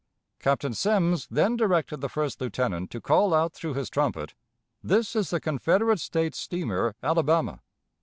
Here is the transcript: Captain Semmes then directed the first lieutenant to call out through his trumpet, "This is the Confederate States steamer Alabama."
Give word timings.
Captain 0.39 0.73
Semmes 0.73 1.27
then 1.29 1.55
directed 1.55 1.97
the 2.01 2.09
first 2.09 2.41
lieutenant 2.41 2.89
to 2.89 2.99
call 2.99 3.35
out 3.35 3.53
through 3.53 3.75
his 3.75 3.87
trumpet, 3.87 4.33
"This 4.83 5.15
is 5.15 5.29
the 5.29 5.39
Confederate 5.39 5.99
States 5.99 6.39
steamer 6.39 6.95
Alabama." 7.03 7.61